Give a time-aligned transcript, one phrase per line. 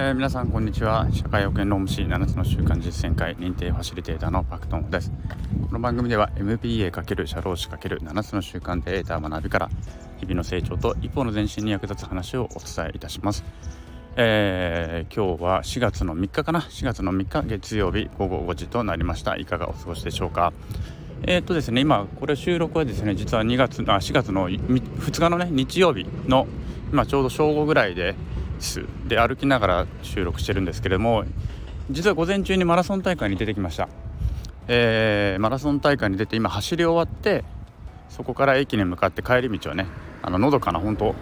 [0.00, 1.08] えー、皆さんこんにちは。
[1.12, 5.10] 社会保険労務士7つの習慣実践会認定ファシリテーターのパクトンです。
[5.66, 9.68] この番組では MBA× 社労士 ×7 つの習慣で得た学びから
[10.18, 13.42] 日々の成長と一歩の前進に役立つ話をお伝えいたします。
[14.14, 19.34] えー、今日は4月の3日かな？4月の3日月曜日午後5時となりました。
[19.34, 20.52] いかがお過ごしでしょうか？
[21.24, 26.46] えー、っとですね今これ収録はですね実は2月あ4月の2日のね日曜日の
[26.92, 28.14] 今ちょうど正午ぐらいで
[29.06, 31.24] で歩きながら収録してるんですけれども
[31.90, 33.88] 実は午前中にマラソン大会に出てきました、
[34.66, 37.44] えー、マラソン大会に出て今走り終わって
[38.08, 39.86] そこから駅に向かって帰り道はね
[40.22, 41.14] あののどかな本当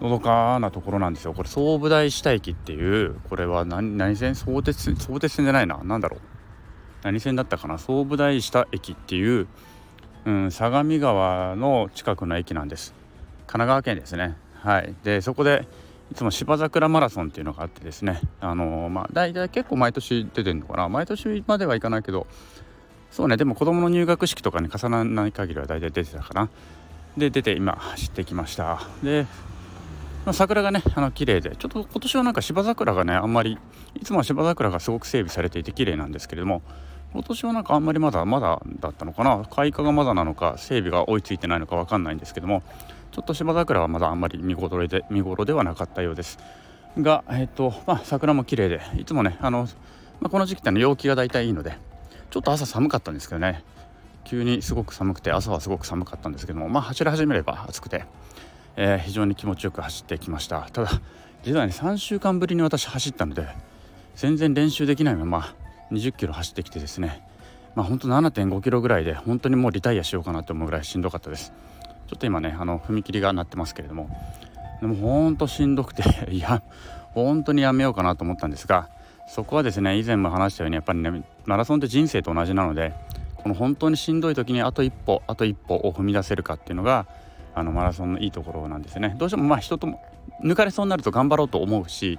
[0.00, 1.34] のどかなところなんですよ。
[1.34, 4.34] これ総武大下駅っていうこれは何何線？
[4.34, 5.78] 相鉄相鉄線じゃないな。
[5.84, 6.20] 何だろう。
[7.02, 7.76] 何線だったかな？
[7.76, 9.46] 総武大下駅っていう、
[10.24, 12.94] うん、相模川の近くの駅なんです。
[13.40, 14.38] 神奈川県ですね。
[14.62, 14.94] はい。
[15.04, 15.68] でそこで
[16.10, 20.88] いつも芝桜マラソンっていうのがあってですねあのー、まあ大体結構毎年出てるのかな。
[20.88, 22.26] 毎年まではいかないけど
[23.10, 26.48] そうねでも子供の入学式とかに重ならない限りは大体出てたかな。
[27.16, 28.82] で出て今走ってきました。
[29.02, 29.26] で、
[30.24, 33.58] まあ、桜がねあの綺麗でちょっと今年はなんか芝桜がねあんまり
[33.94, 36.62] いつもは芝桜がすごく整備されていて綺麗なんですけれども
[37.12, 39.44] 今年はなんかあんまりまだまだだったのかな。
[39.50, 42.62] 開花がまだなのか整備が追いついてないのか分かんないんですけども
[43.10, 46.38] ちょっと芝桜はまだあんまり見頃で見頃ではなかったようです。
[46.98, 49.68] が、えっ、ー、とまあ、桜も綺麗でいつもねあの、
[50.20, 51.76] まあ、この時期っての陽気が大体いいので
[52.30, 53.64] ちょっと朝寒かったんですけどね。
[54.24, 58.04] 急にすごく寒くて朝はすごく寒かったんですけどもまあ走り始めれば暑くて、
[58.76, 60.68] えー、非常に気持ちよく走ってきました。
[60.72, 60.90] ただ
[61.42, 63.48] 実はね3週間ぶりに私走ったので
[64.14, 65.54] 全然練習できないまま
[65.90, 67.26] 20キロ走ってきてですね。
[67.74, 71.52] まあほんと7.5キロぐらいで本当にもうリタイアしようかなと思うぐらいしんどかったです。
[72.10, 74.10] ちょっと今ねあの踏切が鳴ってますけれども。
[74.80, 76.62] でもほんとしんどくて いや
[77.14, 78.88] 本当にやめようかなと思ったんですが
[79.28, 82.94] そこはですね以前も話したようにやっぱりねマラソンって人生と同じなので
[83.36, 87.06] この本当にしんどい時にあと一歩あと一歩を踏み出せるかっていうのが
[87.54, 89.14] あのマラソンのいいところなんですね。
[89.18, 90.02] どうしてもまあ人とも
[90.42, 92.18] 抜かれそうになると頑張ろうと思うし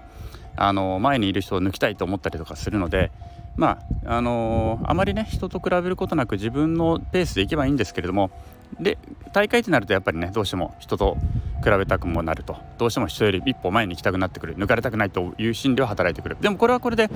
[0.56, 3.12] あの前にいる人を抜きたいと思ったりとかするので
[3.56, 8.32] まああのー、あまりね人と比べることなく自分のペースでいけばいいんですけれども
[8.80, 8.98] で
[9.34, 11.18] 大会ってなるとやっぱりねどうしても人と
[11.64, 12.58] 比べたくもなると。
[12.78, 14.56] どうしても人より一歩前に行きたくなってくる。
[14.58, 16.38] 抜かれたくないという心理は働いてくる。
[16.42, 17.10] でもこれはこれでや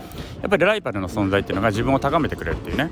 [0.46, 2.92] っぱりライバルの存在っていうのが自分を高めてくれるっていうね。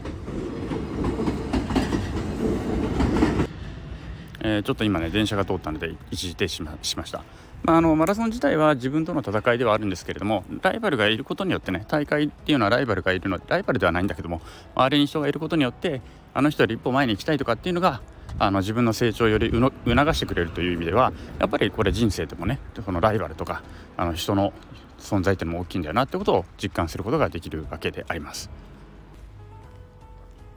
[4.45, 7.23] えー、ちょっと今ね電車が通ったので一時停止しました、
[7.65, 14.41] あ、のマラソン自体は自分との戦いではあるんですけれどもライバルがいることによってね大会っていうのはライバルがいるのでライバルではないんだけども
[14.75, 16.01] 周りに人がいることによって
[16.33, 18.01] あの人より一歩前に行きたいとかっていうのが
[18.39, 19.71] あの自分の成長より促
[20.13, 23.61] してくれるという意味ではやっぱりこれ人生でもねこのライバルとか
[23.95, 24.53] あの人の
[24.97, 28.49] 存在っていうのも大きいんだよなってことを実感することができるわけであります。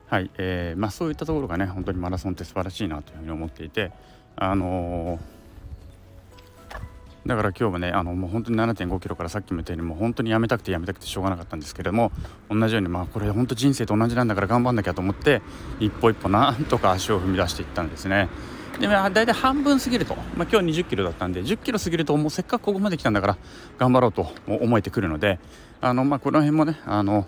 [0.09, 3.91] はい、えー、まあ、そういったところがね本当にマラソンって素晴らしいなというふうに思っていて
[4.37, 5.21] あのー、
[7.27, 12.13] だから今日もねあのもう本当に7.5キロからさっきも言ったようにもう本当にやめたくてやめたくてしょうがなかったんですけれども
[12.49, 15.43] 同じようにまあこれ本当人生と同じなんだから頑張んなきゃと思って
[15.81, 18.29] 一歩一歩なんとか足を踏み出していったんですね。
[18.79, 23.39] で、まあ、大体半分過ぎると、まあ、今日20キロだったんで10キロ過ぎるともうせっかくここまで来たんだから
[23.79, 25.39] 頑張ろうと思えてくるので
[25.81, 27.27] あの、まあ、この辺もねあの、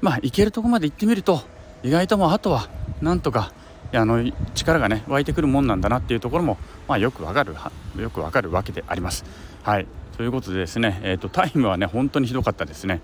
[0.00, 1.42] まあ、行けるとこまで行ってみると
[1.82, 2.70] 意外ともあとは
[3.02, 3.52] なんとか
[3.92, 4.22] あの
[4.54, 7.54] 力がね湧いてくるもんなんだなっていうところも、まあ、よくわかる
[7.96, 9.24] よくわかるわけであります。
[9.62, 13.00] はいということでですね、えーと、タイムはね本当にひどかったですね。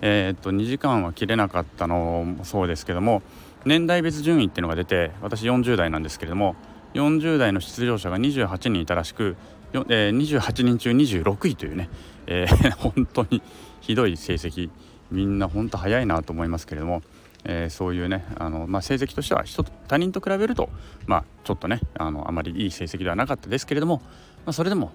[0.00, 3.22] えーと、2時間は切れなかったのもそうですけども
[3.64, 6.56] 年代別順位っていうのが出て私40代なんですけれども
[6.94, 9.36] 40代の出場者が28人いたらしく、
[9.72, 11.88] えー、28人中26位というね、
[12.26, 13.42] えー、 本当に
[13.80, 14.70] ひどい成績
[15.10, 17.02] みんな本当早いなと思いますけれども
[17.44, 20.68] えー、そういうねあの、まあ、成績としては人他人と比べると、
[21.06, 23.96] まあ、ちょっとねあのあまりいい成績ではなかったですけれども、
[24.44, 24.92] まあ、それでも、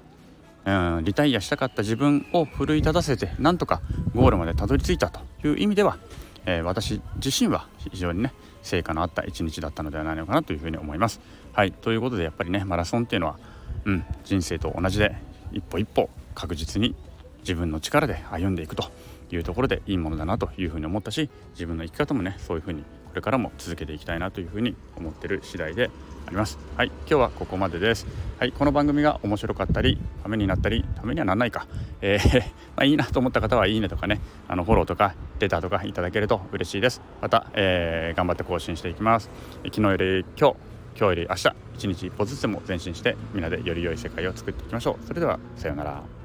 [0.66, 3.82] うん、リタイアしたかった自分を奮い立たせてなんとか
[4.16, 5.98] ゴールまでたどり着いたという意味では、
[6.46, 8.34] えー、私自身は非常にね
[8.64, 11.22] 成果のあった一日だったのではないのかなというふうに思います。
[11.54, 13.40] はいということでやっぱりねマラソンっていうのは、
[13.86, 15.16] うん、人生と同じで
[15.52, 16.96] 一歩一歩確実に
[17.40, 18.92] 自分の力で歩んでいくと
[19.36, 25.90] いうところでいいものだなというふうに思ったし自分の生き方もねそういうふうにこれからも続けていきたいなというふうに思ってる次第で
[26.28, 26.60] あります。
[26.76, 28.06] はい今日はここまでです。
[28.38, 31.68] はいこの番組が面白かったりためになったりためにはなんないか。
[32.02, 32.40] えー、
[32.76, 37.02] まあ、いいなと思った方はいいねとかねあのフォローとかレターとかいただけると嬉しいです。
[37.22, 39.30] また、えー、頑張って更新していきます。
[39.66, 40.56] 昨日より今日
[40.98, 45.06] 今日より明日一日一歩ずつでも前進してみんなでより良い世界を作っていきましょう。
[45.06, 46.17] それではさようなら。